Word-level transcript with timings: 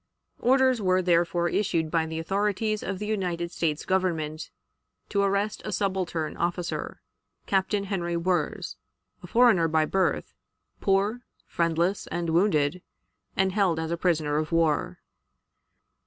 Orders 0.39 0.81
were 0.81 1.03
therefore 1.03 1.47
issued 1.47 1.91
by 1.91 2.07
the 2.07 2.17
authorities 2.17 2.81
of 2.81 2.97
the 2.97 3.05
United 3.05 3.51
States 3.51 3.85
Government 3.85 4.49
to 5.09 5.21
arrest 5.21 5.61
a 5.63 5.71
subaltern 5.71 6.35
officer, 6.37 7.03
Captain 7.45 7.83
Henry 7.83 8.17
Wirz, 8.17 8.77
a 9.21 9.27
foreigner 9.27 9.67
by 9.67 9.85
birth, 9.85 10.33
poor, 10.79 11.21
friendless, 11.45 12.07
and 12.07 12.31
wounded, 12.31 12.81
and 13.37 13.51
held 13.51 13.77
as 13.79 13.91
a 13.91 13.95
prisoner 13.97 14.37
of 14.39 14.51
war. 14.51 14.97